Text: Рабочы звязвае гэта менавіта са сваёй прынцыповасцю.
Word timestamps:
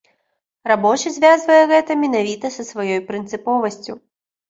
Рабочы 0.71 1.11
звязвае 1.19 1.59
гэта 1.73 1.99
менавіта 2.07 2.53
са 2.59 2.69
сваёй 2.73 3.01
прынцыповасцю. 3.15 3.93